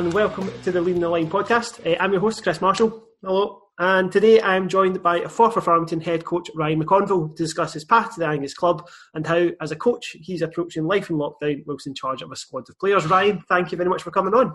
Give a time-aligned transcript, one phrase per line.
[0.00, 1.86] and welcome to the Leading the Line podcast.
[1.86, 3.04] Uh, I'm your host, Chris Marshall.
[3.22, 3.60] Hello.
[3.78, 8.14] And today I'm joined by Forfar Farmington head coach Ryan McConville to discuss his path
[8.14, 11.86] to the Angus club and how, as a coach, he's approaching life in lockdown whilst
[11.86, 13.04] in charge of a squad of players.
[13.08, 14.54] Ryan, thank you very much for coming on.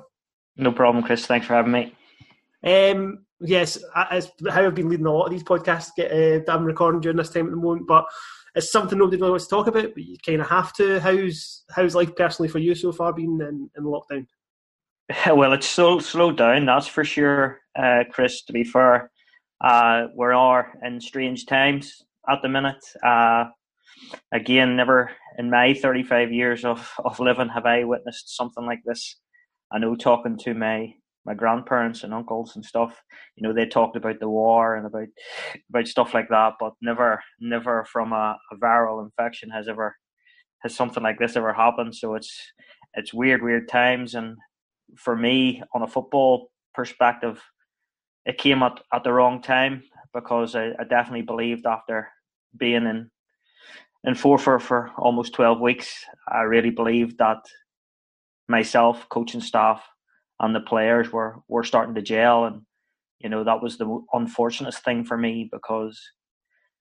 [0.57, 1.27] No problem, Chris.
[1.27, 1.93] Thanks for having me.
[2.63, 3.77] Um, yes,
[4.09, 7.17] as how I've been leading a lot of these podcasts get, uh, I'm recording during
[7.17, 8.05] this time at the moment, but
[8.55, 10.99] it's something nobody really wants to talk about, but you kind of have to.
[11.01, 14.25] How's how's life personally for you so far been in, in lockdown?
[15.27, 18.43] Well, it's so slowed down, that's for sure, uh, Chris.
[18.45, 19.11] To be fair,
[19.63, 22.83] uh, we are in strange times at the minute.
[23.03, 23.45] Uh,
[24.31, 29.17] again, never in my 35 years of, of living have I witnessed something like this.
[29.71, 30.93] I know talking to my
[31.27, 33.01] my grandparents and uncles and stuff,
[33.35, 35.07] you know, they talked about the war and about
[35.69, 39.95] about stuff like that, but never never from a, a viral infection has ever
[40.61, 41.95] has something like this ever happened.
[41.95, 42.35] So it's
[42.93, 44.37] it's weird, weird times and
[44.97, 47.41] for me on a football perspective,
[48.25, 49.83] it came at, at the wrong time
[50.13, 52.09] because I, I definitely believed after
[52.57, 53.09] being in
[54.03, 57.39] in Forfar for almost twelve weeks, I really believed that
[58.47, 59.83] myself, coaching staff,
[60.39, 62.61] and the players were were starting to gel, and
[63.19, 65.99] you know that was the unfortunate thing for me because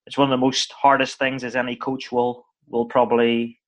[0.07, 3.59] it's one of the most hardest things as any coach will will probably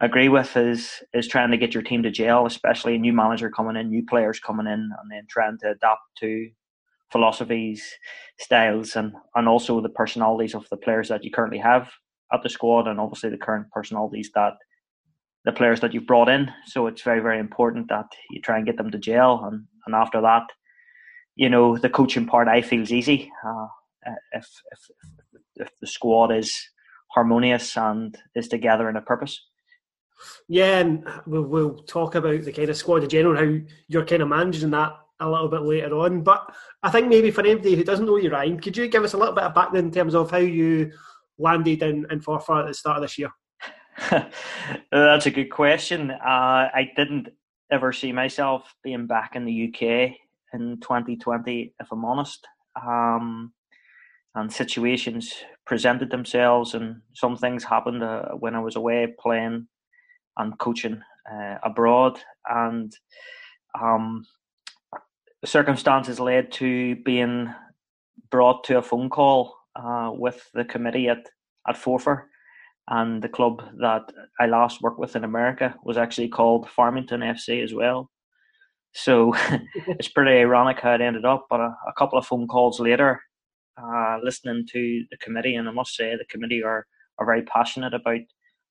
[0.00, 3.50] agree with is is trying to get your team to gel, especially a new manager
[3.50, 6.48] coming in, new players coming in, and then trying to adapt to
[7.12, 7.82] philosophies,
[8.38, 11.90] styles, and and also the personalities of the players that you currently have
[12.32, 14.54] at the squad, and obviously the current personalities that
[15.44, 16.50] the players that you've brought in.
[16.66, 19.94] So it's very very important that you try and get them to gel, and and
[19.94, 20.44] after that,
[21.36, 23.30] you know the coaching part I feel is easy.
[23.46, 23.66] Uh,
[24.32, 24.80] if, if
[25.56, 26.54] if the squad is
[27.08, 29.40] harmonious and is together in a purpose.
[30.48, 34.22] Yeah, and we'll, we'll talk about the kind of squad in general, how you're kind
[34.22, 36.22] of managing that a little bit later on.
[36.22, 39.14] But I think maybe for anybody who doesn't know you, Ryan, could you give us
[39.14, 40.92] a little bit of background in terms of how you
[41.38, 43.30] landed in, in Forfar at the start of this year?
[44.90, 46.10] That's a good question.
[46.10, 47.28] Uh, I didn't
[47.70, 50.16] ever see myself being back in the UK
[50.52, 52.46] in 2020, if I'm honest.
[52.80, 53.52] Um,
[54.34, 55.32] and situations
[55.64, 59.66] presented themselves, and some things happened uh, when I was away playing
[60.36, 62.92] and coaching uh, abroad, and
[63.80, 64.24] um,
[65.44, 67.52] circumstances led to being
[68.30, 71.26] brought to a phone call uh, with the committee at
[71.68, 72.24] at Forfar,
[72.88, 74.02] and the club that
[74.40, 78.10] I last worked with in America was actually called Farmington FC as well.
[78.92, 79.34] So
[79.74, 81.46] it's pretty ironic how it ended up.
[81.50, 83.20] But a, a couple of phone calls later,
[83.76, 86.86] uh, listening to the committee, and I must say the committee are
[87.18, 88.20] are very passionate about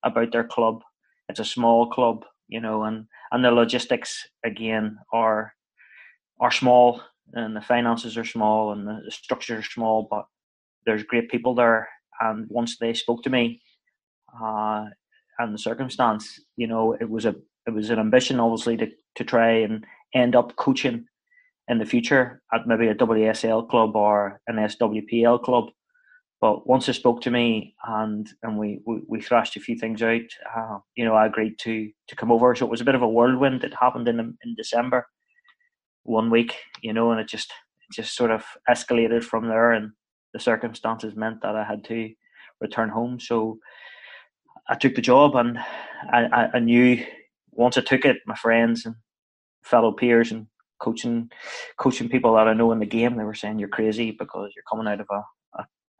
[0.02, 0.82] about their club
[1.28, 5.52] it's a small club, you know, and and the logistics again are
[6.40, 10.26] are small, and the finances are small, and the structures are small, but
[10.84, 11.88] there's great people there.
[12.20, 13.60] And once they spoke to me,
[14.40, 14.86] uh,
[15.38, 17.34] and the circumstance, you know, it was a
[17.66, 19.84] it was an ambition, obviously, to to try and
[20.14, 21.06] end up coaching
[21.68, 25.64] in the future at maybe a WSL club or an SWPL club.
[26.40, 30.02] But once they spoke to me and and we, we, we thrashed a few things
[30.02, 30.20] out,
[30.54, 32.54] uh, you know, I agreed to to come over.
[32.54, 33.62] So it was a bit of a whirlwind.
[33.62, 35.06] that happened in in December,
[36.02, 37.52] one week, you know, and it just
[37.88, 39.72] it just sort of escalated from there.
[39.72, 39.92] And
[40.34, 42.10] the circumstances meant that I had to
[42.60, 43.18] return home.
[43.18, 43.58] So
[44.68, 45.58] I took the job, and
[46.12, 47.04] I, I knew
[47.52, 48.94] once I took it, my friends and
[49.62, 50.46] fellow peers and
[50.78, 51.30] coaching
[51.78, 54.64] coaching people that I know in the game, they were saying you're crazy because you're
[54.70, 55.22] coming out of a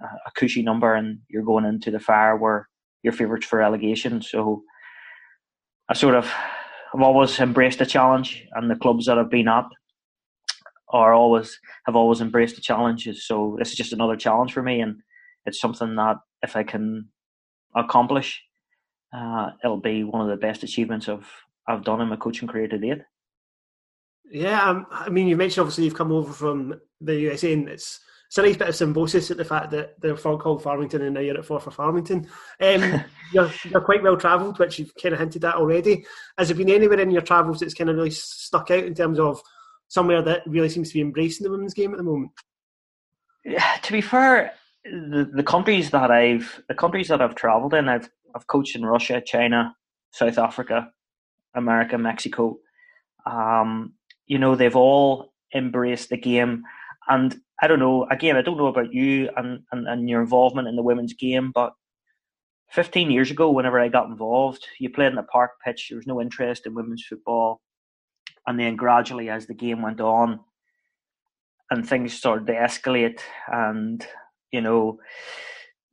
[0.00, 2.68] a cushy number and you're going into the fire where
[3.02, 4.20] you're favourites for relegation.
[4.20, 4.62] So
[5.88, 9.64] I sort of have always embraced the challenge, and the clubs that I've been at
[10.88, 13.26] are always have always embraced the challenges.
[13.26, 15.00] So this is just another challenge for me, and
[15.44, 17.08] it's something that if I can
[17.74, 18.42] accomplish,
[19.16, 21.26] uh, it'll be one of the best achievements of
[21.68, 23.02] I've done in my coaching career to date.
[24.30, 28.00] Yeah, um, I mean, you mentioned obviously you've come over from the USA, and it's
[28.42, 31.44] nice bit of symbiosis at the fact that they're called Farmington and now you're at
[31.44, 32.26] for Farmington.
[32.60, 36.04] Um, you're, you're quite well travelled, which you've kind of hinted at already.
[36.38, 39.18] Has there been anywhere in your travels that's kind of really stuck out in terms
[39.18, 39.40] of
[39.88, 42.32] somewhere that really seems to be embracing the women's game at the moment?
[43.44, 44.52] Yeah, to be fair,
[44.84, 48.84] the, the countries that I've the countries that I've travelled in, I've I've coached in
[48.84, 49.74] Russia, China,
[50.12, 50.90] South Africa,
[51.54, 52.58] America, Mexico.
[53.24, 53.94] Um,
[54.26, 56.64] you know, they've all embraced the game
[57.08, 60.68] and I don't know, again, I don't know about you and, and, and your involvement
[60.68, 61.72] in the women's game, but
[62.70, 66.06] 15 years ago, whenever I got involved, you played in a park pitch, there was
[66.06, 67.60] no interest in women's football.
[68.46, 70.40] and then gradually as the game went on
[71.70, 74.06] and things started to escalate and
[74.52, 74.98] you know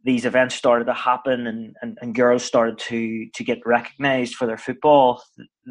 [0.05, 4.45] these events started to happen and, and, and girls started to to get recognized for
[4.45, 5.21] their football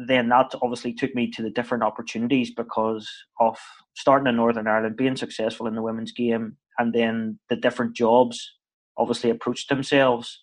[0.07, 3.07] then that obviously took me to the different opportunities because
[3.39, 3.57] of
[3.95, 8.55] starting in northern ireland being successful in the women's game and then the different jobs
[8.97, 10.41] obviously approached themselves.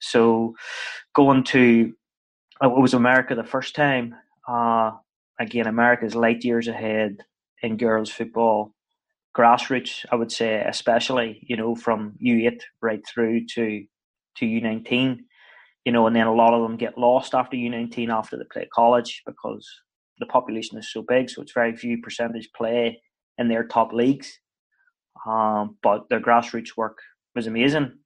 [0.00, 0.54] So
[1.14, 1.92] going to
[2.62, 4.14] it was america the first time.
[4.48, 4.92] Uh,
[5.38, 7.18] again america's light years ahead
[7.62, 8.74] in girls football
[9.36, 13.84] grassroots, I would say, especially you know from U8 right through to
[14.36, 15.18] to U19,
[15.84, 18.68] you know, and then a lot of them get lost after U19 after they play
[18.72, 19.68] college because
[20.18, 23.00] the population is so big, so it's very few percentage play
[23.38, 24.38] in their top leagues.
[25.26, 26.98] Um, but their grassroots work
[27.34, 27.98] was amazing.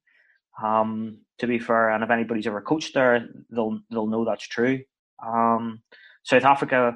[0.63, 4.81] Um, to be fair, and if anybody's ever coached there, they'll they'll know that's true.
[5.25, 5.81] Um,
[6.23, 6.95] South Africa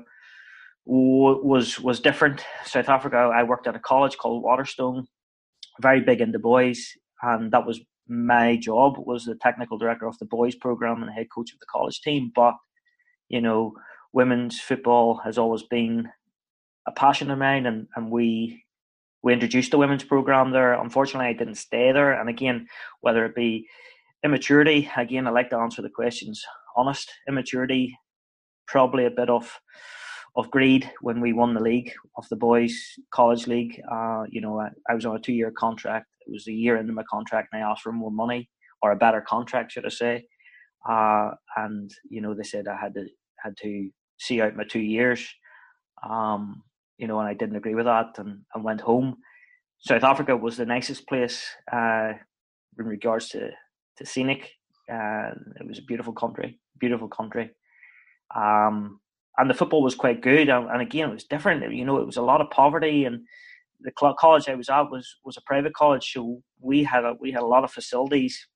[0.86, 2.44] was was different.
[2.66, 5.08] South Africa, I worked at a college called Waterstone,
[5.82, 6.92] very big in the boys,
[7.22, 8.96] and that was my job.
[8.98, 12.02] Was the technical director of the boys program and the head coach of the college
[12.02, 12.32] team.
[12.34, 12.56] But
[13.30, 13.74] you know,
[14.14, 16.10] women's football has always been
[16.88, 18.64] a passion of mine, and and we
[19.22, 20.74] we introduced the women's program there.
[20.74, 22.68] Unfortunately, I didn't stay there, and again,
[23.02, 23.68] whether it be
[24.24, 26.44] immaturity, again, I like to answer the questions
[26.76, 27.98] honest immaturity,
[28.68, 29.60] probably a bit of
[30.40, 32.74] of greed when we won the league of the boys
[33.12, 33.82] college league.
[33.92, 36.08] Uh, you know, I, I, was on a two year contract.
[36.26, 38.50] It was a year into my contract, and I asked for more money
[38.82, 40.26] or a better contract, should I say?
[40.88, 43.06] Uh, and you know, they said I had to
[43.44, 45.28] had to see out my two years.
[46.10, 46.64] Um,
[46.98, 49.18] you know, and I didn't agree with that, and, and went home.
[49.80, 52.14] South Africa was the nicest place uh,
[52.78, 53.50] in regards to
[53.98, 54.52] to scenic.
[54.92, 57.52] Uh, it was a beautiful country, beautiful country.
[58.36, 59.00] Um,
[59.40, 60.50] and the football was quite good.
[60.50, 61.74] And, and, again, it was different.
[61.74, 63.22] You know, it was a lot of poverty, and
[63.80, 67.32] the college I was at was was a private college, so we had a, we
[67.32, 68.48] had a lot of facilities.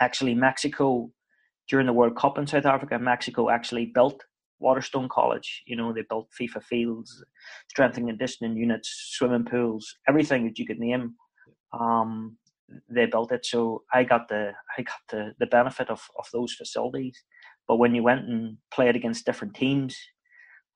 [0.00, 1.10] Actually, Mexico
[1.68, 4.22] during the World Cup in South Africa, Mexico actually built
[4.58, 5.62] Waterstone College.
[5.66, 7.24] You know, they built FIFA fields,
[7.68, 11.14] strength and conditioning units, swimming pools, everything that you could name.
[11.72, 12.36] Um,
[12.88, 16.54] they built it, so I got the I got the, the benefit of, of those
[16.54, 17.22] facilities.
[17.68, 19.96] But when you went and played against different teams,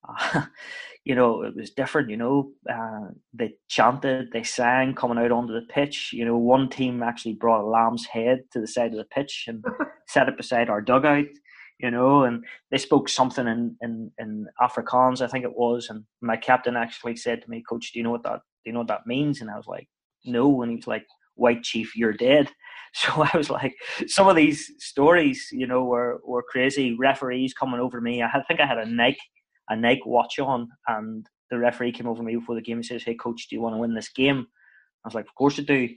[0.08, 0.42] uh,
[1.04, 2.10] you know, it was different.
[2.10, 6.10] You know, uh, they chanted, they sang coming out onto the pitch.
[6.12, 9.44] You know, one team actually brought a lamb's head to the side of the pitch
[9.48, 9.64] and
[10.08, 11.26] set it beside our dugout.
[11.78, 15.88] You know, and they spoke something in, in, in Afrikaans, I think it was.
[15.90, 18.72] And my captain actually said to me, "Coach, do you know what that do you
[18.72, 19.86] know what that means?" And I was like,
[20.24, 21.04] "No." And he was like,
[21.36, 22.50] "White Chief, you're dead."
[22.94, 23.74] So I was like,
[24.06, 26.96] some of these stories, you know, were, were crazy.
[26.98, 28.22] Referees coming over me.
[28.22, 29.20] I, think I had a Nike
[29.68, 33.02] a Nike watch on, and the referee came over me before the game and says,
[33.04, 34.46] "Hey, coach, do you want to win this game?"
[35.04, 35.88] I was like, "Of course I do."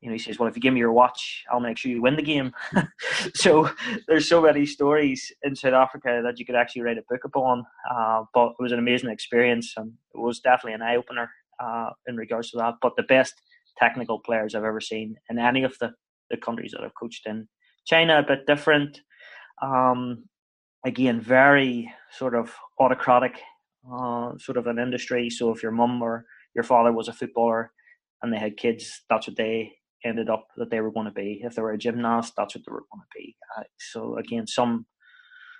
[0.00, 2.02] You know, he says, "Well, if you give me your watch, I'll make sure you
[2.02, 2.52] win the game."
[3.34, 3.70] so
[4.06, 7.64] there's so many stories in South Africa that you could actually write a book upon.
[7.90, 11.30] Uh, but it was an amazing experience, and it was definitely an eye opener
[11.62, 12.74] uh, in regards to that.
[12.82, 13.34] But the best
[13.78, 15.92] technical players I've ever seen in any of the,
[16.30, 17.48] the countries that I've coached in.
[17.86, 19.00] China, a bit different.
[19.62, 20.24] Um,
[20.84, 23.40] again, very sort of autocratic,
[23.90, 25.30] uh, sort of an industry.
[25.30, 27.72] So if your mum or your father was a footballer
[28.22, 29.72] and they had kids, that's what they
[30.04, 31.40] ended up that they were going to be.
[31.42, 33.36] If they were a gymnast, that's what they were going to be.
[33.58, 34.86] Uh, so again, some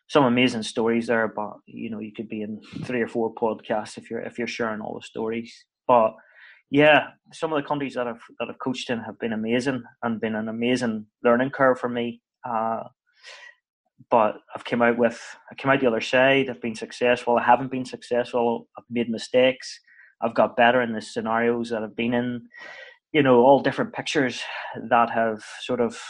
[0.07, 3.97] some amazing stories there, but you know you could be in three or four podcasts
[3.97, 5.65] if you're if you're sharing all the stories.
[5.89, 6.15] But
[6.71, 10.21] yeah, some of the countries that I've that I've coached in have been amazing and
[10.21, 12.21] been an amazing learning curve for me.
[12.49, 12.85] Uh,
[14.11, 16.51] but I've come out with I came out the other side.
[16.51, 17.37] I've been successful.
[17.37, 18.69] I haven't been successful.
[18.77, 19.81] I've made mistakes.
[20.21, 22.49] I've got better in the scenarios that I've been in.
[23.13, 24.43] You know, all different pictures
[24.91, 26.01] that have sort of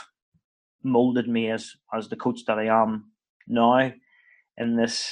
[0.82, 3.10] molded me as as the coach that I am
[3.46, 3.92] now
[4.58, 5.10] in this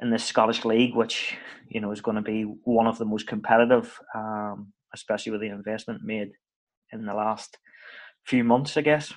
[0.00, 1.36] in the Scottish league, which
[1.68, 5.48] you know is going to be one of the most competitive, um, especially with the
[5.48, 6.32] investment made
[6.92, 7.58] in the last
[8.24, 9.12] few months, I guess.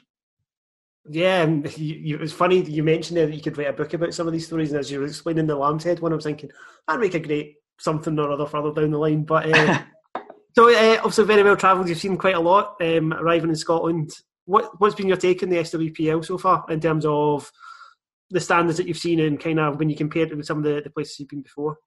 [1.09, 3.73] Yeah, and you, you, it was funny you mentioned there that you could write a
[3.73, 6.11] book about some of these stories, and as you were explaining the Lamb's Head one,
[6.11, 6.51] I was thinking
[6.87, 9.23] that'd make a great something or other further down the line.
[9.23, 9.79] But uh,
[10.55, 11.87] so uh, also very well travelled.
[11.87, 14.11] You've seen quite a lot um, arriving in Scotland.
[14.45, 17.51] What what's been your take on the SWPL so far in terms of
[18.29, 20.63] the standards that you've seen and kind of when you compare it with some of
[20.63, 21.77] the, the places you've been before?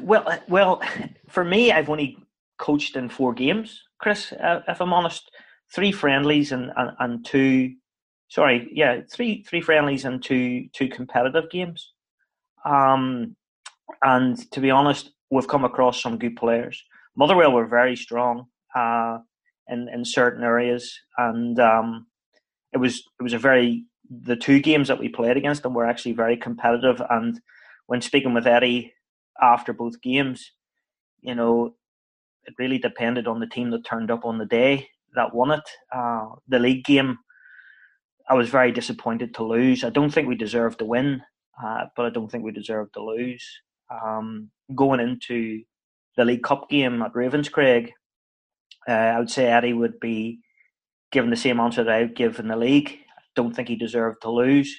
[0.00, 0.82] Well, well,
[1.28, 2.18] for me, I've only
[2.58, 4.32] coached in four games, Chris.
[4.32, 5.30] Uh, if I'm honest,
[5.74, 7.74] three friendlies and, and, and two,
[8.28, 11.92] sorry, yeah, three three friendlies and two two competitive games.
[12.64, 13.36] Um,
[14.02, 16.82] and to be honest, we've come across some good players.
[17.16, 19.18] Motherwell were very strong uh,
[19.68, 22.06] in in certain areas, and um,
[22.72, 23.86] it was it was a very
[24.22, 27.02] the two games that we played against them were actually very competitive.
[27.10, 27.40] And
[27.86, 28.94] when speaking with Eddie
[29.40, 30.52] after both games,
[31.22, 31.74] you know,
[32.44, 35.68] it really depended on the team that turned up on the day that won it.
[35.94, 37.18] Uh, the league game,
[38.28, 39.84] I was very disappointed to lose.
[39.84, 41.22] I don't think we deserved to win,
[41.62, 43.44] uh, but I don't think we deserved to lose.
[43.90, 45.62] Um, going into
[46.16, 47.90] the League Cup game at Ravenscraig,
[48.88, 50.40] uh, I would say Eddie would be
[51.12, 52.98] given the same answer that I would give in the league.
[53.36, 54.74] Don't think he deserved to lose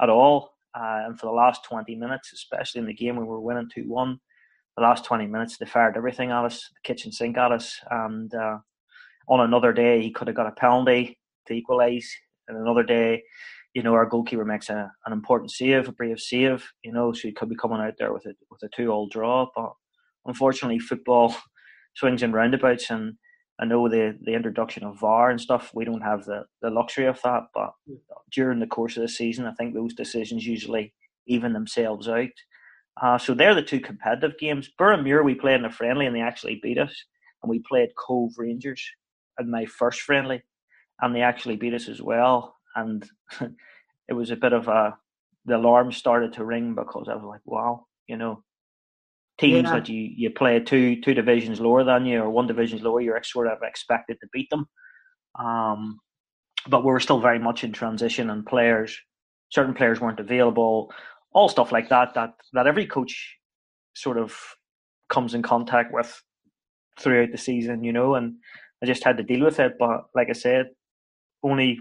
[0.00, 0.50] at all.
[0.74, 3.68] Uh, and for the last 20 minutes, especially in the game when we were winning
[3.74, 4.18] 2 1,
[4.76, 7.78] the last 20 minutes they fired everything at us, the kitchen sink at us.
[7.90, 8.58] And uh,
[9.28, 12.10] on another day, he could have got a penalty to equalise.
[12.48, 13.22] And another day,
[13.74, 17.28] you know, our goalkeeper makes a, an important save, a brave save, you know, so
[17.28, 19.46] he could be coming out there with a, with a two all draw.
[19.54, 19.72] But
[20.26, 21.34] unfortunately, football
[21.96, 22.90] swings and roundabouts.
[22.90, 23.14] And
[23.60, 27.06] I know the, the introduction of VAR and stuff, we don't have the, the luxury
[27.06, 27.44] of that.
[27.54, 27.72] But
[28.30, 30.94] during the course of the season, I think those decisions usually
[31.26, 32.28] even themselves out.
[33.00, 34.70] Uh, so they're the two competitive games.
[34.78, 36.94] Boroughmuir, we played in a friendly and they actually beat us.
[37.42, 38.82] And we played Cove Rangers
[39.38, 40.42] in my first friendly,
[41.00, 42.56] and they actually beat us as well.
[42.76, 43.08] And
[44.08, 44.96] it was a bit of a
[45.44, 48.44] the alarm started to ring because I was like, wow, you know,
[49.42, 49.74] teams yeah.
[49.74, 53.22] that you you play two two divisions lower than you or one divisions lower, you're
[53.22, 54.66] sort of expected to beat them.
[55.38, 55.98] Um,
[56.68, 58.96] but we were still very much in transition, and players,
[59.50, 60.92] certain players weren't available,
[61.32, 62.14] all stuff like that.
[62.14, 63.36] That that every coach
[63.94, 64.38] sort of
[65.10, 66.22] comes in contact with
[67.00, 68.34] throughout the season, you know, and
[68.82, 69.74] I just had to deal with it.
[69.78, 70.66] But like I said,
[71.42, 71.80] only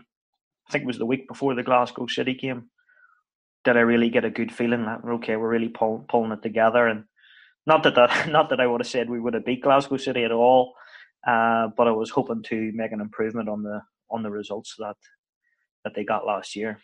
[0.67, 2.69] I think it was the week before the Glasgow City game
[3.63, 6.87] did I really get a good feeling that okay, we're really pull, pulling it together.
[6.87, 7.03] And
[7.65, 10.23] not that that not that I would have said we would have beat Glasgow City
[10.23, 10.73] at all,
[11.27, 14.95] uh, but I was hoping to make an improvement on the on the results that
[15.83, 16.79] that they got last year.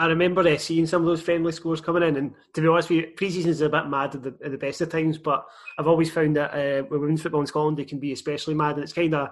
[0.00, 2.88] I remember uh, seeing some of those friendly scores coming in, and to be honest
[2.88, 5.18] pre-season is a bit mad at the, at the best of times.
[5.18, 5.44] But
[5.76, 8.76] I've always found that uh, with women's football in Scotland, they can be especially mad,
[8.76, 9.30] and it's kind of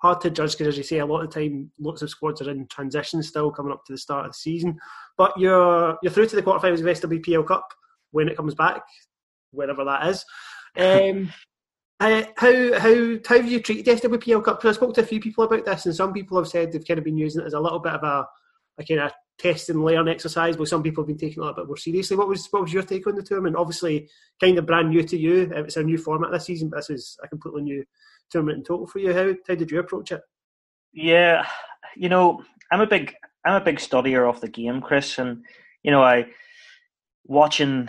[0.00, 2.50] hard to judge because, as you say, a lot of time, lots of squads are
[2.50, 4.78] in transition still coming up to the start of the season.
[5.18, 7.66] But you're you're through to the quarterfinals of the SWPL Cup
[8.12, 8.82] when it comes back,
[9.54, 10.24] wherever that is.
[10.76, 11.32] Um,
[12.00, 14.60] uh, how how how have you treated the SWPL Cup?
[14.60, 16.86] Because I spoke to a few people about this, and some people have said they've
[16.86, 18.26] kind of been using it as a little bit of a
[18.78, 21.48] a kind of test and learn exercise, but some people have been taking it a
[21.48, 22.16] little bit more seriously.
[22.16, 23.56] What was what was your take on the tournament?
[23.56, 24.08] Obviously,
[24.40, 25.50] kind of brand new to you.
[25.54, 27.84] It's a new format this season, but this is a completely new
[28.30, 29.12] tournament in total for you.
[29.12, 30.20] How how did you approach it?
[30.92, 31.46] Yeah,
[31.96, 35.44] you know, I'm a big I'm a big studier of the game, Chris, and
[35.82, 36.26] you know, I
[37.26, 37.88] watching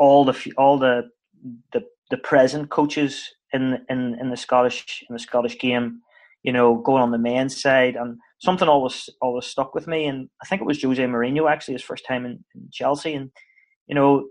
[0.00, 1.08] all the all the
[1.72, 6.00] the, the present coaches in in in the Scottish in the Scottish game,
[6.42, 10.06] you know, going on the men's side and something always always stuck with me.
[10.06, 13.30] And I think it was Jose Mourinho actually his first time in, in Chelsea, and
[13.86, 14.26] you know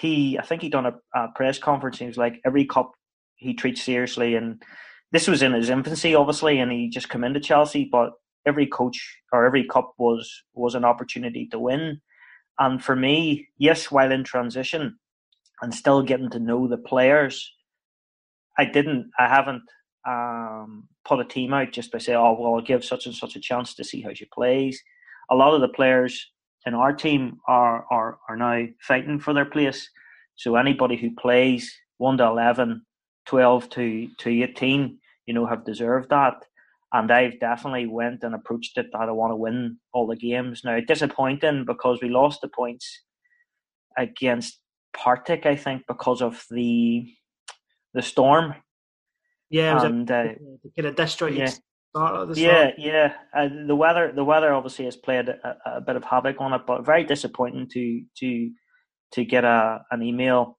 [0.00, 1.98] he I think he done a, a press conference.
[1.98, 2.90] he was like every cup
[3.36, 4.60] he treats seriously, and
[5.12, 7.88] this was in his infancy, obviously, and he just come into Chelsea.
[7.90, 8.10] But
[8.44, 12.00] every coach or every cup was was an opportunity to win.
[12.58, 14.98] And for me, yes, while in transition
[15.62, 17.50] and still getting to know the players,
[18.58, 19.62] I didn't, I haven't
[20.06, 23.36] um, put a team out just by saying, oh, well, I'll give such and such
[23.36, 24.82] a chance to see how she plays.
[25.30, 26.30] A lot of the players
[26.66, 29.88] in our team are, are, are now fighting for their place.
[30.34, 32.84] So anybody who plays 1 to 11,
[33.26, 36.34] 12 to, to 18, you know, have deserved that.
[36.92, 40.62] And I've definitely went and approached it that I want to win all the games.
[40.64, 43.02] Now, disappointing because we lost the points
[43.96, 44.58] against
[44.92, 47.06] Partick, I think, because of the
[47.94, 48.54] the storm
[49.52, 50.28] yeah, and uh,
[50.74, 51.50] get a destroyed yeah.
[52.38, 53.12] Yeah, yeah.
[53.36, 56.62] Uh, the weather, the weather obviously has played a, a, bit of havoc on it,
[56.66, 58.50] but very disappointing to to
[59.12, 60.58] to get a an email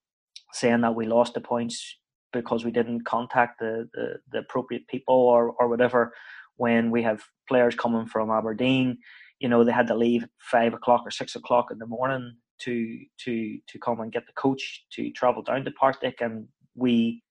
[0.51, 1.97] saying that we lost the points
[2.31, 6.13] because we didn't contact the, the, the appropriate people or or whatever.
[6.57, 8.99] When we have players coming from Aberdeen,
[9.39, 12.99] you know they had to leave five o'clock or six o'clock in the morning to
[13.25, 17.21] to to come and get the coach to travel down to Partick, and we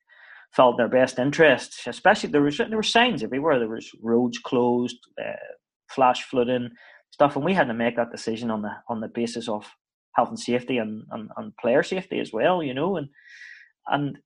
[0.54, 1.86] felt their best interests.
[1.86, 3.58] Especially there was there were signs everywhere.
[3.58, 5.32] There was roads closed, uh,
[5.88, 6.70] flash flooding
[7.10, 9.70] stuff, and we had to make that decision on the on the basis of
[10.16, 12.62] health and safety and, and, and player safety as well.
[12.62, 13.08] You know, and
[13.88, 14.18] and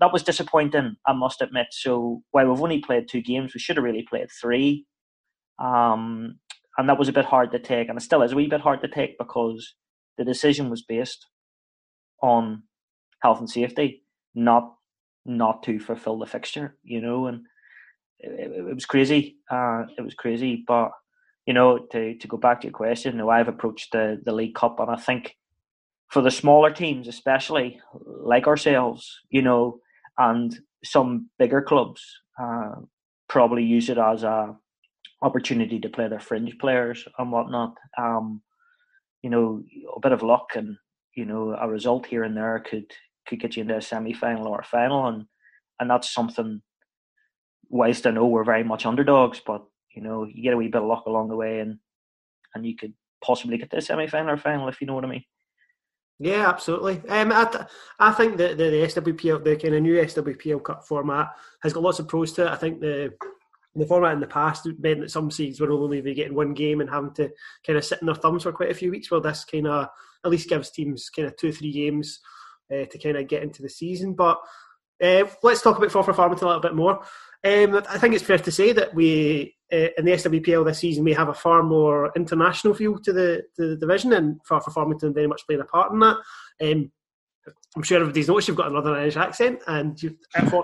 [0.00, 0.96] that was disappointing.
[1.06, 1.68] I must admit.
[1.70, 4.86] So while we've only played two games, we should have really played three.
[5.62, 6.38] Um,
[6.78, 8.60] and that was a bit hard to take, and it still is a wee bit
[8.60, 9.74] hard to take because
[10.18, 11.26] the decision was based
[12.22, 12.62] on
[13.22, 14.02] health and safety,
[14.34, 14.74] not
[15.26, 17.42] not to fulfill the fixture, you know, and
[18.18, 19.36] it, it was crazy.
[19.50, 20.90] Uh, it was crazy, but
[21.46, 24.32] you know, to to go back to your question, you know, I've approached the the
[24.32, 25.36] League Cup, and I think
[26.08, 27.80] for the smaller teams, especially
[28.22, 29.80] like ourselves, you know,
[30.18, 32.02] and some bigger clubs,
[32.40, 32.72] uh,
[33.28, 34.56] probably use it as a
[35.22, 37.74] opportunity to play their fringe players and whatnot.
[37.98, 38.42] Um,
[39.22, 39.62] you know,
[39.96, 40.76] a bit of luck and
[41.14, 42.90] you know a result here and there could
[43.26, 45.24] could get you into a semi final or a final, and
[45.80, 46.62] and that's something.
[47.68, 50.82] Whilst I know we're very much underdogs, but you know you get a wee bit
[50.82, 51.78] of luck along the way, and
[52.54, 55.04] and you could possibly get to a semi final or final if you know what
[55.04, 55.24] I mean.
[56.22, 57.00] Yeah, absolutely.
[57.08, 57.66] Um, I,
[57.98, 61.28] I think that the, the SWPL, the kind of new SWPL Cup format,
[61.62, 62.50] has got lots of pros to it.
[62.50, 63.14] I think the
[63.74, 66.90] the format in the past meant that some seeds were only getting one game and
[66.90, 67.30] having to
[67.64, 69.10] kind of sit in their thumbs for quite a few weeks.
[69.10, 69.88] Well, this kind of
[70.24, 72.20] at least gives teams kind of two, three games
[72.72, 74.14] uh, to kind of get into the season.
[74.14, 74.38] But
[75.02, 77.00] uh, let's talk about Forfar Farmington a little bit more.
[77.42, 81.04] Um, I think it's fair to say that we uh, in the SWPL this season
[81.04, 85.14] we have a far more international feel to the to the division, and Forfar Farmington
[85.14, 86.16] very much playing a part in that.
[86.60, 86.92] Um,
[87.74, 90.16] I'm sure everybody's noticed you've got a Northern Irish accent, and you've,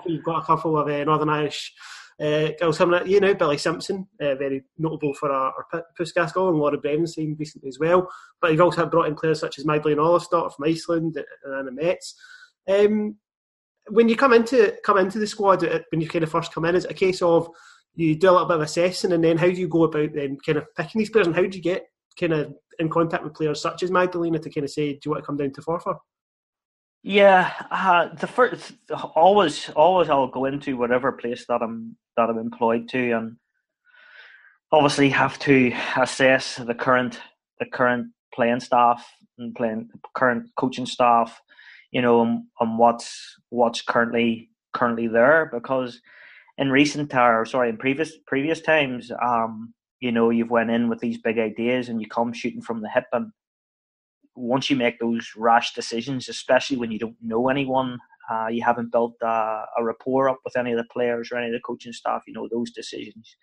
[0.05, 1.73] you've got a couple of Northern Irish
[2.19, 6.49] uh, coming at you know Billie Simpson, uh, very notable for our, our Puss Gaskell
[6.49, 8.09] and Lauren Brennan's recently as well.
[8.41, 12.15] But you've also brought in players such as Magdalene Olafsdottir from Iceland and Anna Metz.
[12.67, 13.17] Um,
[13.89, 16.65] when you come into come into the squad, uh, when you kind of first come
[16.65, 17.49] in, is it a case of
[17.93, 20.37] you do a little bit of assessing, and then how do you go about then
[20.45, 21.85] kind of picking these players, and how do you get
[22.19, 25.11] kind of in contact with players such as Magdalena to kind of say, do you
[25.11, 25.97] want to come down to Forfar?
[27.03, 28.73] Yeah, uh, the first
[29.15, 33.37] always always I'll go into whatever place that I'm that I'm employed to, and
[34.71, 37.19] obviously have to assess the current
[37.59, 41.41] the current playing staff and playing current coaching staff,
[41.91, 46.01] you know, and, and what's what's currently currently there because
[46.57, 50.99] in recent or sorry in previous previous times, um, you know, you've went in with
[50.99, 53.31] these big ideas and you come shooting from the hip and
[54.35, 57.97] once you make those rash decisions, especially when you don't know anyone,
[58.31, 61.47] uh, you haven't built uh, a rapport up with any of the players or any
[61.47, 63.35] of the coaching staff, you know, those decisions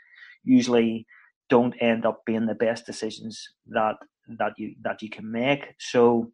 [0.44, 1.06] usually
[1.48, 3.96] don't end up being the best decisions that
[4.38, 5.74] that you that you can make.
[5.78, 6.32] So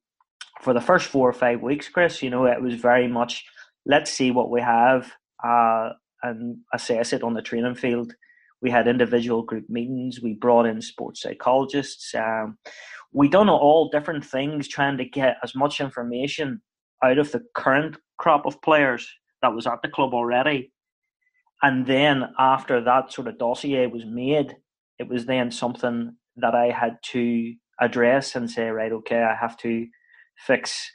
[0.61, 3.45] for the first four or five weeks, Chris, you know, it was very much
[3.87, 5.13] let's see what we have
[5.45, 5.91] uh,
[6.23, 8.13] and assess it on the training field.
[8.63, 10.21] We had individual group meetings.
[10.23, 12.15] We brought in sports psychologists.
[12.15, 12.59] Um,
[13.13, 16.61] we done all different things trying to get as much information
[17.03, 19.09] out of the current crop of players
[19.43, 20.73] that was at the club already.
[21.63, 24.57] And then after that sort of dossier was made,
[24.99, 29.57] it was then something that I had to address and say, right, okay, I have
[29.59, 29.87] to
[30.47, 30.91] fix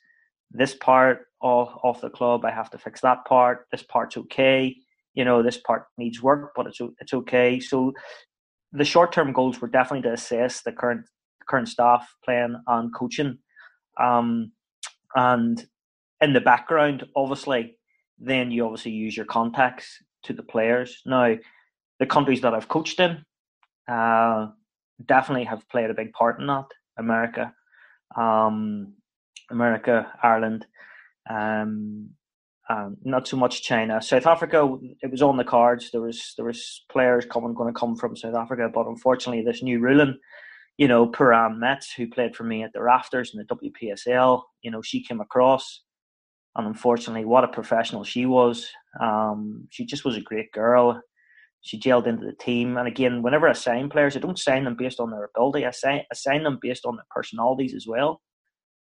[0.52, 2.46] this part of, of the club.
[2.46, 3.68] I have to fix that part.
[3.72, 4.76] This part's okay.
[5.14, 7.60] You know, this part needs work, but it's it's okay.
[7.60, 7.94] So
[8.74, 11.06] the short term goals were definitely to assess the current
[11.48, 13.38] current staff plan, and coaching.
[14.00, 14.52] Um,
[15.16, 15.66] and
[16.26, 17.78] in the background, obviously,
[18.20, 21.02] then you obviously use your contacts to the players.
[21.06, 21.36] Now,
[22.00, 23.24] the countries that I've coached in
[23.88, 24.48] uh,
[25.06, 26.66] definitely have played a big part in that.
[26.98, 27.54] America,
[28.18, 28.94] um,
[29.52, 30.66] America, Ireland,
[31.30, 32.10] um,
[32.70, 34.02] um, not so much China.
[34.02, 35.92] South Africa, it was on the cards.
[35.92, 39.62] There was there was players coming going to come from South Africa, but unfortunately, this
[39.62, 40.18] new ruling
[40.78, 44.72] you know, Puram Metz, who played for me at the Rafters in the WPSL, you
[44.72, 45.82] know, she came across.
[46.56, 48.68] And unfortunately, what a professional she was.
[49.00, 51.02] Um, she just was a great girl.
[51.62, 52.78] She gelled into the team.
[52.78, 55.66] And again, whenever I sign players, I don't sign them based on their ability.
[55.66, 58.22] I sign, I sign them based on their personalities as well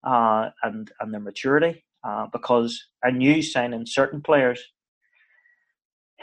[0.03, 1.83] uh, and, and their maturity.
[2.05, 4.61] Uh, because I knew signing certain players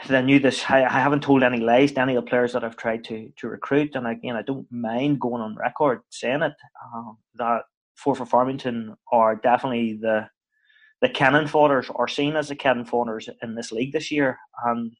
[0.09, 0.63] I knew this.
[0.67, 3.29] I, I, haven't told any lies to any of the players that I've tried to
[3.37, 7.63] to recruit, and again, I don't mind going on record saying it uh, that
[8.03, 10.27] Forfar Farmington are definitely the
[11.01, 14.93] the cannon fodders are seen as the cannon fodders in this league this year, and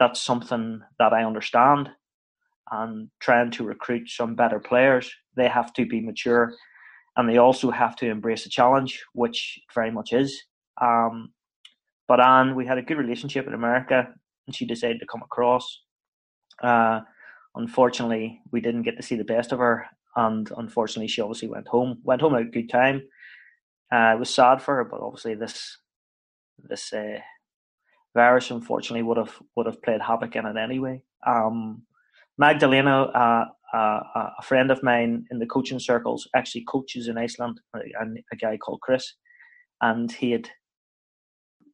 [0.00, 1.90] that's something that I understand.
[2.70, 6.52] And trying to recruit some better players, they have to be mature,
[7.16, 10.42] and they also have to embrace the challenge, which very much is.
[10.80, 11.32] Um,
[12.06, 14.08] but Anne, we had a good relationship in America,
[14.46, 15.80] and she decided to come across.
[16.62, 17.00] Uh,
[17.54, 19.86] unfortunately, we didn't get to see the best of her,
[20.16, 21.98] and unfortunately, she obviously went home.
[22.02, 23.02] Went home at a good time.
[23.92, 25.78] Uh, it was sad for her, but obviously, this
[26.58, 27.18] this uh,
[28.14, 31.02] virus unfortunately would have would have played havoc in it anyway.
[31.26, 31.82] Um,
[32.36, 34.00] Magdalena, uh, uh,
[34.38, 38.56] a friend of mine in the coaching circles actually coaches in Iceland, and a guy
[38.56, 39.14] called Chris,
[39.80, 40.50] and he had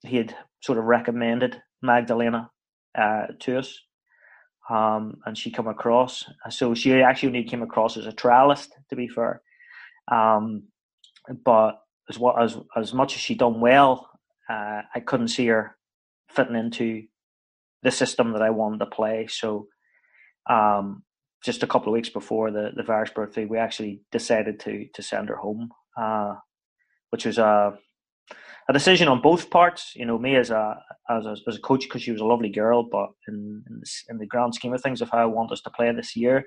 [0.03, 2.51] he had sort of recommended Magdalena
[2.97, 3.79] uh, to us,
[4.71, 6.25] um, and she come across.
[6.51, 9.43] So she actually only came across as a trialist, to be fair.
[10.11, 10.69] Um,
[11.45, 14.09] but as what as as much as she done well,
[14.49, 15.77] uh, I couldn't see her
[16.31, 17.05] fitting into
[17.83, 19.27] the system that I wanted to play.
[19.29, 19.69] So,
[20.49, 21.03] um,
[21.45, 25.03] just a couple of weeks before the the virus birthday, we actually decided to to
[25.03, 26.35] send her home, uh,
[27.11, 27.79] which was a
[28.69, 29.93] a decision on both parts.
[29.95, 30.77] You know, me as a
[31.11, 33.87] as a, as a coach because she was a lovely girl, but in in the,
[34.11, 36.45] in the grand scheme of things, of how I want us to play this year,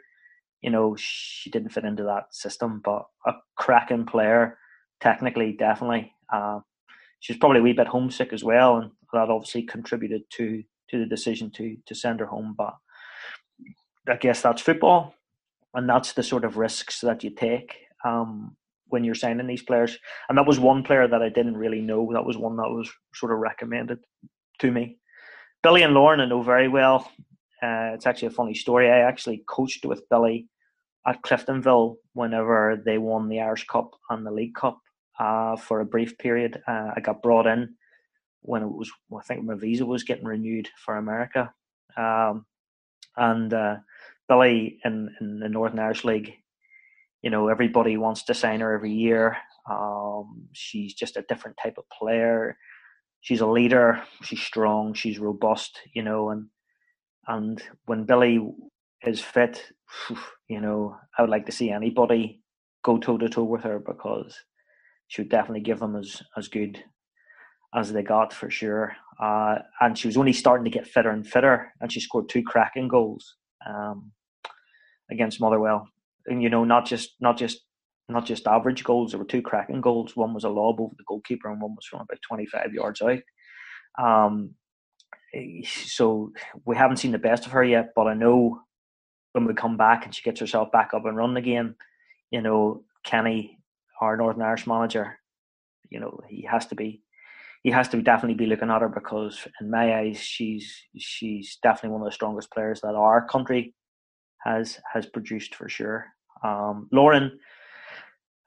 [0.61, 2.81] you know, she didn't fit into that system.
[2.83, 4.57] But a cracking player,
[5.01, 6.13] technically, definitely.
[6.31, 6.59] Uh,
[7.19, 10.99] she was probably a wee bit homesick as well, and that obviously contributed to to
[10.99, 12.55] the decision to to send her home.
[12.57, 12.75] But
[14.07, 15.15] I guess that's football,
[15.73, 18.55] and that's the sort of risks that you take um,
[18.87, 19.97] when you're signing these players.
[20.29, 22.11] And that was one player that I didn't really know.
[22.13, 23.99] That was one that was sort of recommended
[24.59, 24.97] to me.
[25.63, 27.11] Billie and Lauren I know very well.
[27.61, 28.91] Uh, it's actually a funny story.
[28.91, 30.47] I actually coached with Billie
[31.07, 34.79] at Cliftonville whenever they won the Irish Cup and the League Cup
[35.19, 36.61] uh, for a brief period.
[36.67, 37.75] Uh, I got brought in
[38.41, 41.53] when it was, I think my visa was getting renewed for America.
[41.95, 42.45] Um,
[43.15, 43.77] and uh,
[44.29, 46.33] Billie in, in the Northern Irish League,
[47.21, 49.37] you know, everybody wants to sign her every year.
[49.69, 52.57] Um, she's just a different type of player.
[53.21, 54.03] She's a leader.
[54.23, 54.93] She's strong.
[54.93, 55.79] She's robust.
[55.93, 56.47] You know, and
[57.27, 58.39] and when Billie
[59.03, 59.63] is fit,
[60.47, 62.41] you know, I would like to see anybody
[62.83, 64.37] go toe to toe with her because
[65.07, 66.83] she would definitely give them as as good
[67.75, 68.95] as they got for sure.
[69.21, 72.43] Uh, and she was only starting to get fitter and fitter, and she scored two
[72.43, 73.35] cracking goals
[73.67, 74.11] um,
[75.11, 75.87] against Motherwell.
[76.27, 77.61] And you know, not just not just
[78.09, 79.11] not just average goals.
[79.11, 80.15] There were two cracking goals.
[80.15, 83.01] One was a lob over the goalkeeper, and one was from about twenty five yards
[83.01, 83.19] out.
[83.99, 84.55] Um,
[85.65, 86.31] so
[86.65, 88.61] we haven't seen the best of her yet, but I know
[89.33, 91.75] when we come back and she gets herself back up and running again,
[92.31, 93.56] you know, Kenny,
[94.01, 95.19] our Northern Irish manager,
[95.89, 97.01] you know, he has to be
[97.63, 101.89] he has to definitely be looking at her because in my eyes she's she's definitely
[101.89, 103.73] one of the strongest players that our country
[104.43, 106.05] has has produced for sure.
[106.43, 107.39] Um, Lauren,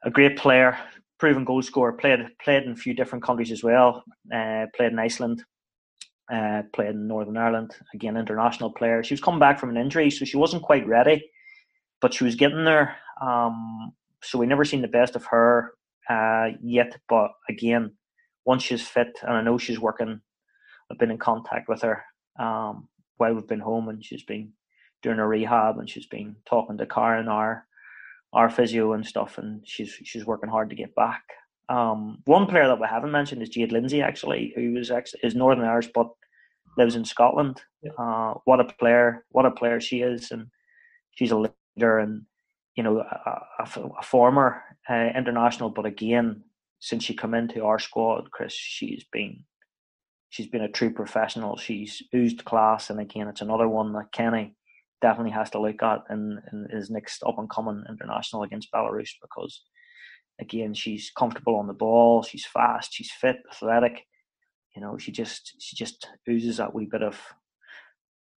[0.03, 0.77] a great player,
[1.19, 4.03] proven goal scorer, played played in a few different countries as well.
[4.33, 5.43] Uh, played in Iceland,
[6.31, 7.75] uh, played in Northern Ireland.
[7.93, 9.03] Again, international player.
[9.03, 11.29] She was coming back from an injury, so she wasn't quite ready,
[11.99, 12.95] but she was getting there.
[13.21, 15.73] Um, so we never seen the best of her
[16.09, 16.97] uh, yet.
[17.09, 17.93] But again,
[18.45, 20.21] once she's fit, and I know she's working,
[20.89, 22.03] I've been in contact with her
[22.39, 24.53] um, while we've been home, and she's been
[25.01, 27.65] doing her rehab, and she's been talking to Karen, our
[28.33, 31.23] our physio and stuff, and she's she's working hard to get back.
[31.69, 35.35] Um, one player that we haven't mentioned is Jade Lindsay, actually, who is actually is
[35.35, 36.09] Northern Irish but
[36.77, 37.61] lives in Scotland.
[37.81, 37.91] Yeah.
[37.97, 39.25] Uh, what a player!
[39.29, 40.47] What a player she is, and
[41.11, 42.23] she's a leader, and
[42.75, 46.43] you know, a, a, a former uh, international, but again,
[46.79, 49.43] since she come into our squad, Chris, she's been
[50.29, 51.57] she's been a true professional.
[51.57, 54.55] She's oozed class, and again, it's another one that Kenny
[55.01, 59.09] definitely has to look at in, in his next up and coming international against Belarus
[59.21, 59.63] because
[60.39, 64.05] again, she's comfortable on the ball, she's fast, she's fit, athletic.
[64.75, 67.19] You know, she just she just oozes that wee bit of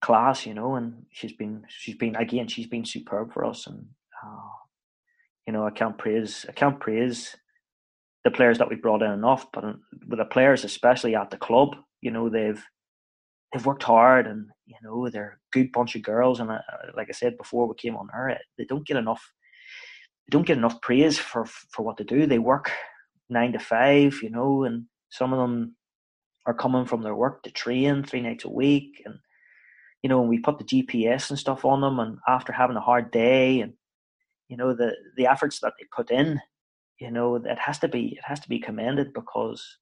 [0.01, 3.87] class, you know, and she's been she's been again she's been superb for us, and
[4.25, 4.49] uh,
[5.47, 7.35] you know I can't praise I can't praise
[8.25, 9.63] the players that we brought in enough, but
[10.07, 12.61] with the players, especially at the club, you know, they've
[13.53, 16.39] they've worked hard and you know they're a good bunch of girls.
[16.39, 16.57] And uh,
[16.97, 19.23] like I said before, we came on air, they don't get enough
[20.27, 22.25] they don't get enough praise for for what they do.
[22.25, 22.71] They work
[23.29, 25.75] nine to five, you know, and some of them
[26.47, 29.15] are coming from their work to train three nights a week, and
[30.01, 32.81] you know, and we put the GPS and stuff on them, and after having a
[32.81, 33.73] hard day, and
[34.47, 36.39] you know the the efforts that they put in
[36.99, 39.77] you know it has to be it has to be commended because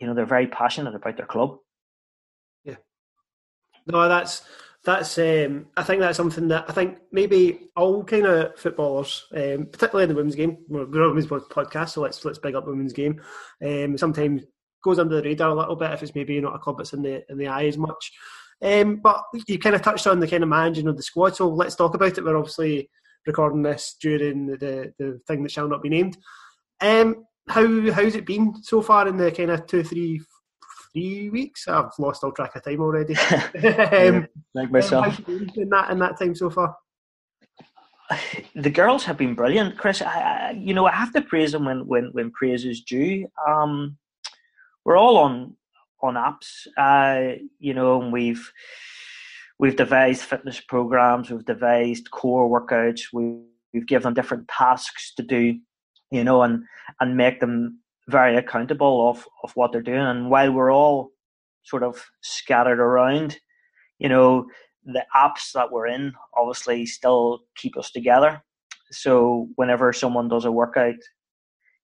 [0.00, 1.56] you know they're very passionate about their club
[2.64, 2.76] yeah
[3.86, 4.42] no that's
[4.86, 9.66] that's um, I think that's something that I think maybe all kind of footballers, um,
[9.66, 12.92] particularly in the women's game, we're, a women's podcast, so let's let's big up women's
[12.92, 13.20] game.
[13.60, 14.44] Um, sometimes
[14.84, 17.02] goes under the radar a little bit if it's maybe not a club that's in
[17.02, 18.12] the in the eye as much.
[18.62, 21.48] Um, but you kind of touched on the kind of managing of the squad, so
[21.48, 22.24] let's talk about it.
[22.24, 22.88] We're obviously
[23.26, 26.16] recording this during the, the, thing that shall not be named.
[26.80, 30.20] Um, how how's it been so far in the kind of two, three,
[30.92, 31.68] three weeks?
[31.68, 33.16] I've lost all track of time already.
[33.64, 35.20] um, like myself.
[35.28, 36.76] in that in that time so far.
[38.54, 40.02] the girls have been brilliant, Chris.
[40.02, 43.28] I, I, you know, I have to praise them when when when praise is due.
[43.48, 43.96] Um,
[44.84, 45.56] we're all on
[46.02, 48.52] on apps, uh, you know, and we've
[49.58, 53.38] we've devised fitness programs, we've devised core workouts, we,
[53.72, 55.58] we've given them different tasks to do,
[56.10, 56.64] you know, and
[57.00, 60.00] and make them very accountable of of what they're doing.
[60.00, 61.10] And while we're all
[61.64, 63.38] sort of scattered around,
[63.98, 64.46] you know,
[64.84, 68.42] the apps that we're in obviously still keep us together.
[68.92, 70.94] So whenever someone does a workout,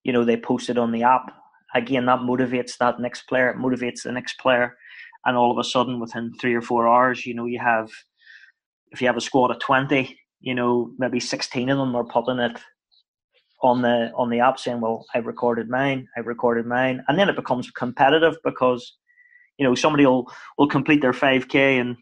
[0.03, 1.33] you know, they post it on the app.
[1.75, 4.77] Again, that motivates that next player, it motivates the next player.
[5.25, 7.89] And all of a sudden, within three or four hours, you know, you have,
[8.91, 12.39] if you have a squad of 20, you know, maybe 16 of them are putting
[12.39, 12.59] it
[13.61, 17.29] on the on the app saying, "Well, I recorded mine, I recorded mine," and then
[17.29, 18.97] it becomes competitive because
[19.57, 21.95] you know somebody will will complete their 5k and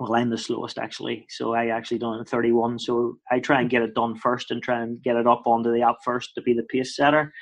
[0.00, 2.80] well, I'm the slowest actually, so I actually done in 31.
[2.80, 5.72] So I try and get it done first and try and get it up onto
[5.72, 7.32] the app first to be the pace setter.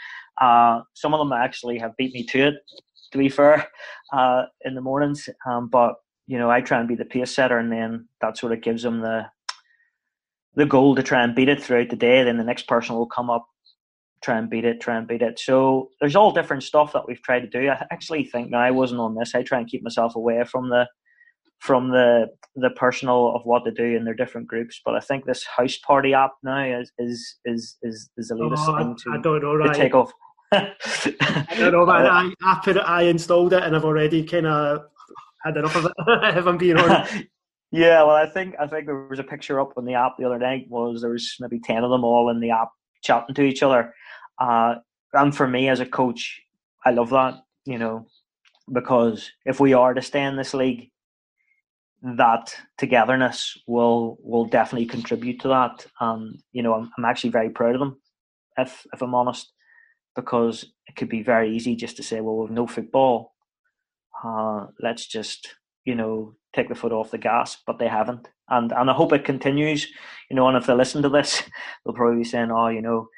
[0.41, 2.55] Uh, some of them actually have beat me to it,
[3.12, 3.66] to be fair,
[4.12, 5.29] uh, in the mornings.
[5.46, 5.94] Um, but
[6.27, 8.83] you know, I try and be the pace setter, and then that sort of gives
[8.83, 9.27] them the
[10.55, 12.23] the goal to try and beat it throughout the day.
[12.23, 13.46] Then the next person will come up,
[14.23, 15.38] try and beat it, try and beat it.
[15.38, 17.68] So there's all different stuff that we've tried to do.
[17.68, 19.35] I actually think now I wasn't on this.
[19.35, 20.87] I try and keep myself away from the
[21.59, 24.81] from the the personal of what they do in their different groups.
[24.85, 28.64] But I think this house party app now is is is is, is the latest
[28.66, 29.73] oh, thing to, I don't know, right.
[29.73, 30.12] to take off.
[30.53, 32.07] I don't know, man.
[32.07, 34.83] I, I put it, I installed it, and I've already kind of
[35.45, 35.93] had enough of it.
[36.37, 37.25] if I'm being honest.
[37.71, 40.25] yeah, well, I think I think there was a picture up on the app the
[40.25, 40.67] other night.
[40.69, 42.71] Was there was maybe ten of them all in the app
[43.03, 43.95] chatting to each other.
[44.41, 44.77] Uh,
[45.13, 46.41] and for me as a coach,
[46.85, 47.35] I love that.
[47.65, 48.07] You know,
[48.73, 50.91] because if we are to stay in this league,
[52.03, 55.87] that togetherness will will definitely contribute to that.
[56.01, 58.01] And you know, I'm, I'm actually very proud of them,
[58.59, 59.53] if if I'm honest,
[60.16, 63.35] because it could be very easy just to say, well, we've no football.
[64.23, 68.73] Uh, let's just you know take the foot off the gas, but they haven't, and
[68.73, 69.88] and I hope it continues.
[70.29, 71.42] You know, and if they listen to this,
[71.85, 73.09] they'll probably be saying, oh, you know,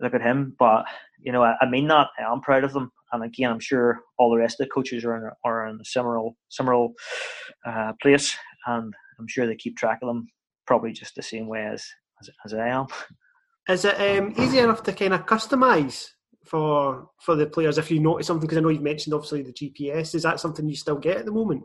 [0.00, 0.54] look at him.
[0.58, 0.84] But
[1.18, 4.30] you know, I, I mean that I'm proud of them, and again, I'm sure all
[4.30, 6.88] the rest of the coaches are in, are in a similar similar
[7.66, 10.28] uh, place, and I'm sure they keep track of them
[10.66, 11.84] probably just the same way as
[12.20, 12.86] as, as I am.
[13.68, 16.08] Is it um, easy enough to kind of customise
[16.44, 18.46] for for the players if you notice something?
[18.46, 20.14] Because I know you've mentioned obviously the GPS.
[20.14, 21.62] Is that something you still get at the moment?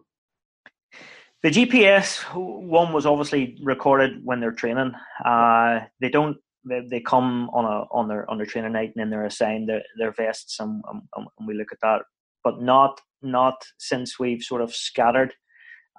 [1.43, 4.93] The GPS one was obviously recorded when they're training.
[5.23, 9.09] Uh, they don't they, come on a on their on their training night and then
[9.09, 12.01] they're assigned their, their vests and, and, and we look at that.
[12.43, 15.33] But not not since we've sort of scattered.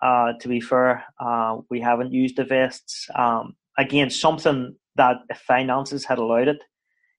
[0.02, 3.08] Uh, to be fair, uh, we haven't used the vests.
[3.14, 6.62] Um, again, something that if finances had allowed it,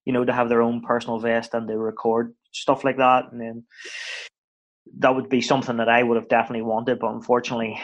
[0.07, 3.41] you know, to have their own personal vest and they record stuff like that, and
[3.41, 3.65] then
[4.99, 6.99] that would be something that I would have definitely wanted.
[6.99, 7.77] But unfortunately,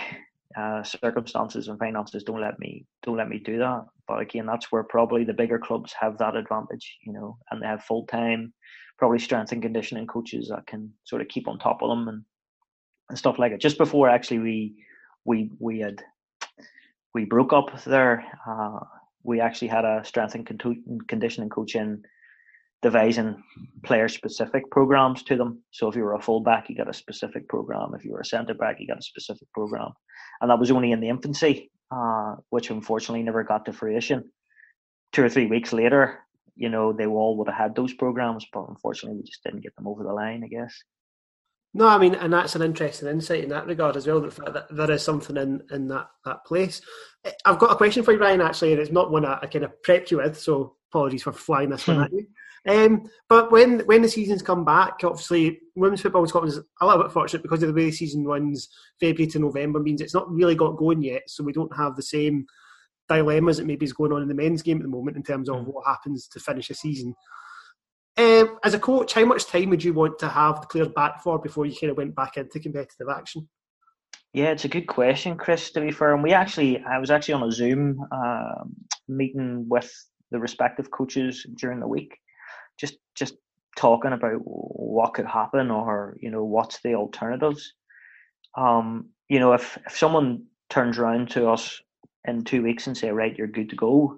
[0.57, 3.81] uh, circumstances and finances don't let me don't let me do that.
[4.07, 7.67] But again, that's where probably the bigger clubs have that advantage, you know, and they
[7.67, 8.53] have full time,
[8.97, 12.23] probably strength and conditioning coaches that can sort of keep on top of them and
[13.09, 13.59] and stuff like it.
[13.59, 14.75] Just before actually we
[15.25, 16.01] we we had
[17.13, 18.79] we broke up there, uh,
[19.23, 20.47] we actually had a strength and
[21.09, 22.01] conditioning coach in
[22.83, 23.41] devising
[23.83, 25.63] player specific programs to them.
[25.71, 27.93] So if you were a fullback, you got a specific program.
[27.95, 29.91] If you were a centre back, you got a specific program.
[30.41, 34.29] And that was only in the infancy, uh, which unfortunately never got to fruition.
[35.13, 36.19] Two or three weeks later,
[36.55, 39.75] you know, they all would have had those programs, but unfortunately we just didn't get
[39.75, 40.75] them over the line, I guess.
[41.73, 44.21] No, I mean, and that's an interesting insight in that regard as well.
[44.21, 46.81] That there is something in, in that, that place.
[47.45, 49.65] I've got a question for you, Ryan, actually, and it's not one I, I kind
[49.65, 52.27] of prepped you with, so apologies for flying this one at you.
[52.67, 56.85] Um, but when when the seasons come back, obviously women's football in Scotland is a
[56.85, 58.69] little bit fortunate because of the way the season runs.
[58.99, 62.01] February to November means it's not really got going yet, so we don't have the
[62.03, 62.45] same
[63.09, 65.49] dilemmas that maybe is going on in the men's game at the moment in terms
[65.49, 65.65] of mm.
[65.65, 67.13] what happens to finish a season.
[68.15, 71.21] Um, as a coach, how much time would you want to have the players back
[71.21, 73.49] for before you kind of went back into competitive action?
[74.33, 75.71] Yeah, it's a good question, Chris.
[75.71, 78.63] To be fair, and we actually, I was actually on a Zoom uh,
[79.07, 79.91] meeting with
[80.31, 82.17] the respective coaches during the week,
[82.83, 83.35] just just
[83.77, 87.73] talking about what could happen or you know what's the alternatives.
[88.57, 91.81] Um, you know, if if someone turns around to us
[92.25, 94.17] in two weeks and say, right, you're good to go,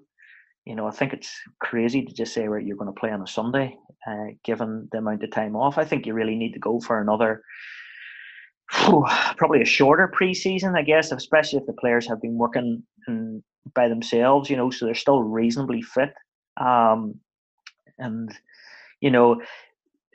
[0.66, 3.22] you know, I think it's crazy to just say, right, you're going to play on
[3.22, 5.78] a Sunday, uh, given the amount of time off.
[5.78, 7.42] I think you really need to go for another,
[9.38, 13.88] probably a shorter preseason, I guess, especially if the players have been working in by
[13.88, 16.14] themselves, you know, so they're still reasonably fit.
[16.58, 17.16] Um,
[17.98, 18.32] and
[19.06, 19.40] you know,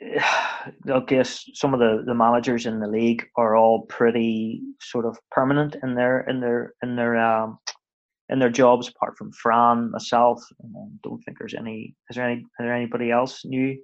[0.01, 5.17] I guess some of the, the managers in the league are all pretty sort of
[5.31, 7.57] permanent in their in their in their um,
[8.27, 8.89] in their jobs.
[8.89, 10.67] Apart from Fran, myself, I
[11.03, 11.95] don't think there's any.
[12.09, 12.41] Is there any?
[12.41, 13.79] Is there anybody else new?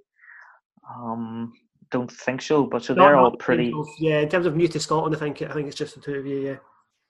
[0.93, 1.53] Um,
[1.89, 2.65] don't think so.
[2.65, 3.71] But so they're all pretty.
[3.73, 6.01] Of, yeah, in terms of new to Scotland, I think I think it's just the
[6.01, 6.39] two of you.
[6.39, 6.57] Yeah.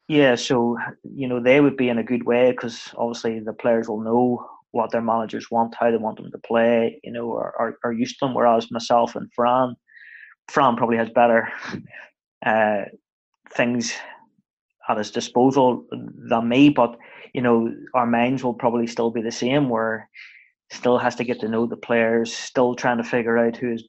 [0.08, 3.90] Yeah, so you know they would be in a good way because obviously the players
[3.90, 7.54] will know what their managers want, how they want them to play, you know, are,
[7.60, 8.34] are, are used to them.
[8.34, 9.76] Whereas myself and Fran,
[10.50, 11.50] Fran probably has better
[12.46, 12.82] uh,
[13.54, 13.94] things
[14.90, 16.98] at his disposal than me, but
[17.34, 19.70] you know, our minds will probably still be the same.
[19.70, 20.10] Where
[20.72, 23.88] still has to get to know the players, still trying to figure out who is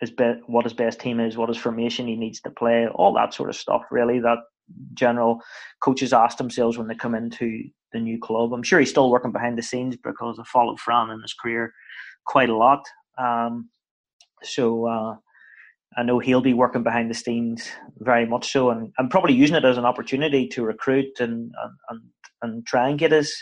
[0.00, 3.12] his be- what his best team is, what his formation he needs to play, all
[3.14, 3.82] that sort of stuff.
[3.90, 4.38] Really, that
[4.94, 5.40] general
[5.80, 8.52] coaches ask themselves when they come into the new club.
[8.52, 11.72] I'm sure he's still working behind the scenes because I followed Fran in his career
[12.26, 12.84] quite a lot.
[13.16, 13.70] Um,
[14.42, 15.16] so uh,
[15.96, 19.56] I know he'll be working behind the scenes very much so, and, and probably using
[19.56, 21.52] it as an opportunity to recruit and
[21.88, 22.00] and
[22.42, 23.34] and try and get his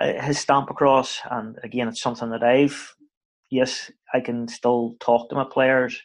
[0.00, 1.20] uh, his stamp across.
[1.30, 2.94] And again, it's something that I've
[3.50, 6.00] yes, I can still talk to my players,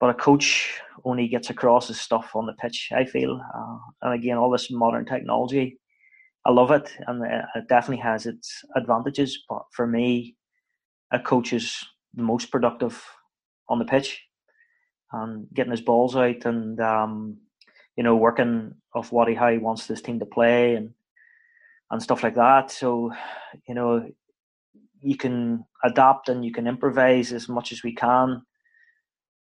[0.00, 2.90] but a coach only gets across his stuff on the pitch.
[2.94, 5.78] I feel, uh, and again, all this modern technology
[6.46, 9.44] I love it, and it definitely has its advantages.
[9.48, 10.36] But for me,
[11.10, 11.74] a coach is
[12.12, 13.02] the most productive
[13.68, 14.22] on the pitch
[15.12, 17.38] and getting his balls out and um,
[17.96, 20.90] you know working off what he how he wants this team to play and
[21.90, 22.70] and stuff like that.
[22.70, 23.12] So
[23.66, 24.06] you know
[25.00, 28.42] you can adapt and you can improvise as much as we can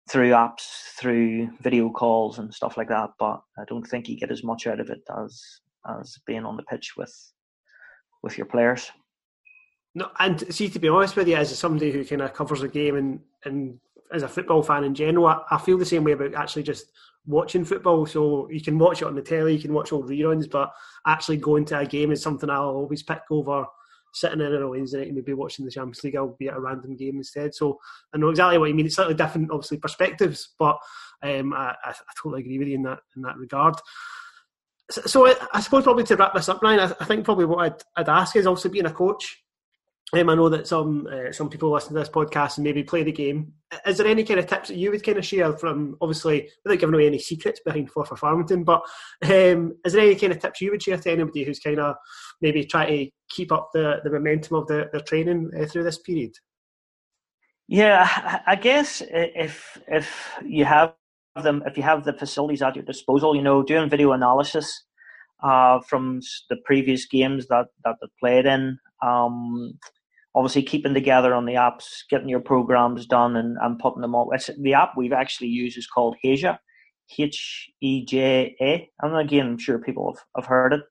[0.09, 3.11] through apps, through video calls and stuff like that.
[3.19, 5.43] But I don't think you get as much out of it as
[6.01, 7.15] as being on the pitch with
[8.23, 8.91] with your players.
[9.95, 12.69] No, and see, to be honest with you, as somebody who kind of covers the
[12.69, 13.79] game and and
[14.13, 16.93] as a football fan in general, I, I, feel the same way about actually just
[17.27, 18.07] watching football.
[18.07, 20.73] So you can watch it on the telly, you can watch old reruns, but
[21.07, 23.67] actually going to a game is something I'll always pick over
[24.17, 26.17] sitting in on a Wednesday night and maybe watching the Champions League.
[26.17, 27.55] I'll be at a random game instead.
[27.55, 27.79] So
[28.15, 28.87] I know exactly what you mean.
[28.87, 30.79] It's slightly different, obviously, perspectives, but
[31.23, 33.75] um, I, I, totally agree with you in that in that regard.
[34.91, 37.83] So, I, suppose probably to wrap this up, Ryan, I, I think probably what I'd,
[37.97, 39.43] I'd, ask is also being a coach.
[40.13, 43.03] Um, I know that some uh, some people listen to this podcast and maybe play
[43.03, 43.53] the game.
[43.85, 46.79] Is there any kind of tips that you would kind of share from, obviously, without
[46.79, 48.83] giving away any secrets behind Forfar Farmington, but
[49.25, 51.97] um, is there any kind of tips you would share to anybody who's kind of
[52.41, 55.99] maybe try to keep up the, the momentum of the, their training uh, through this
[55.99, 56.33] period?
[57.69, 60.95] Yeah, I guess if if you have
[61.43, 63.35] them if you have the facilities at your disposal.
[63.35, 64.85] You know, doing video analysis
[65.43, 68.79] uh, from the previous games that that they played in.
[69.03, 69.79] Um,
[70.35, 74.31] obviously, keeping together on the apps, getting your programs done, and, and putting them all.
[74.33, 76.59] It's, the app we've actually used is called Heja,
[77.19, 78.89] H E J A.
[79.03, 80.83] And again, I'm sure people have, have heard it.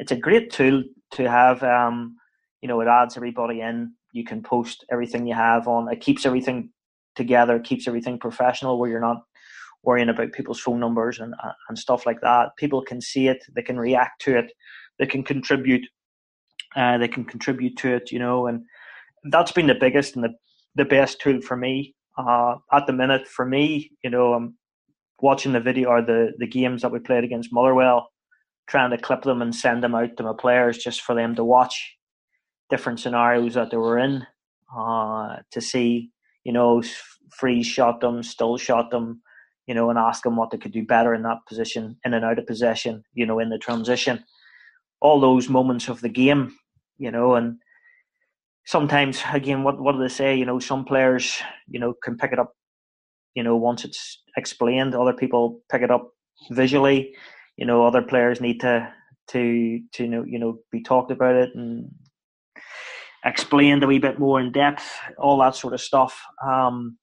[0.00, 0.82] It's a great tool
[1.12, 1.62] to have.
[1.62, 2.16] Um,
[2.62, 3.92] you know, it adds everybody in.
[4.12, 5.92] You can post everything you have on.
[5.92, 6.70] It keeps everything
[7.16, 9.22] together, keeps everything professional, where you're not
[9.82, 12.56] worrying about people's phone numbers and uh, and stuff like that.
[12.56, 14.50] People can see it, they can react to it,
[14.98, 15.86] they can contribute,
[16.76, 18.62] uh, they can contribute to it, you know, and
[19.24, 20.32] that's been the biggest and the
[20.76, 23.28] the best tool for me uh, at the minute.
[23.28, 24.56] For me, you know, I'm
[25.20, 28.08] watching the video or the the games that we played against Motherwell,
[28.70, 31.42] trying to clip them and send them out to my players just for them to
[31.42, 31.96] watch
[32.70, 34.24] different scenarios that they were in
[34.76, 36.10] uh, to see,
[36.44, 36.80] you know,
[37.36, 39.20] freeze shot them, still shot them,
[39.66, 42.24] you know, and ask them what they could do better in that position, in and
[42.24, 44.24] out of possession, you know, in the transition.
[45.00, 46.54] All those moments of the game,
[46.96, 47.56] you know, and
[48.66, 50.36] sometimes again what what do they say?
[50.36, 52.54] You know, some players, you know, can pick it up,
[53.34, 54.94] you know, once it's explained.
[54.94, 56.12] Other people pick it up
[56.50, 57.16] visually.
[57.60, 58.92] You know, other players need to
[59.28, 61.90] to to know, you know be talked about it and
[63.24, 66.20] explained a wee bit more in depth, all that sort of stuff.
[66.44, 66.98] Um,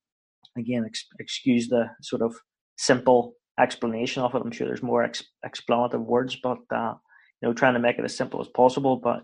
[0.58, 2.36] again, ex- excuse the sort of
[2.78, 4.41] simple explanation of it.
[4.43, 6.95] I'm sure there's more ex- explanative words, but uh,
[7.41, 8.97] you know, trying to make it as simple as possible.
[8.97, 9.24] But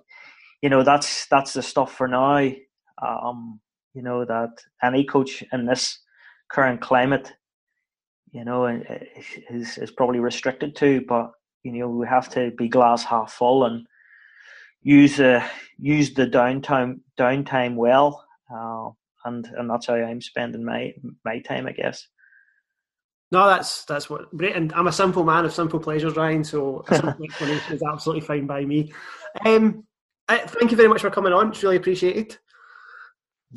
[0.61, 2.51] you know, that's that's the stuff for now.
[3.01, 3.59] Um,
[3.93, 4.51] you know that
[4.83, 5.99] any coach in this
[6.51, 7.33] current climate,
[8.33, 11.01] you know, is is probably restricted to.
[11.07, 11.31] But
[11.63, 13.87] you know, we have to be glass half full and
[14.81, 15.43] use the
[15.77, 18.25] use the downtime downtime well.
[18.53, 18.89] Uh,
[19.25, 22.07] and and that's how I'm spending my my time, I guess.
[23.31, 24.55] No, that's that's what great.
[24.55, 26.43] And I'm a simple man of simple pleasures, Ryan.
[26.43, 28.91] So a simple explanation is absolutely fine by me.
[29.45, 29.85] Um,
[30.27, 31.49] I, thank you very much for coming on.
[31.49, 32.37] It's really appreciated.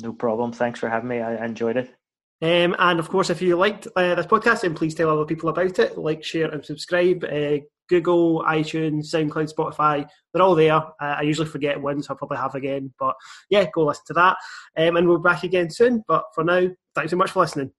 [0.01, 0.51] No problem.
[0.51, 1.19] Thanks for having me.
[1.19, 1.93] I enjoyed it.
[2.41, 5.49] Um, and of course, if you liked uh, this podcast, then please tell other people
[5.49, 5.97] about it.
[5.97, 7.23] Like, share, and subscribe.
[7.23, 7.59] Uh,
[7.89, 10.75] Google, iTunes, SoundCloud, Spotify, they're all there.
[10.75, 12.93] Uh, I usually forget one, so I'll probably have again.
[12.99, 13.15] But
[13.49, 14.37] yeah, go listen to that.
[14.77, 16.03] Um, and we'll be back again soon.
[16.07, 17.71] But for now, thanks so much for listening.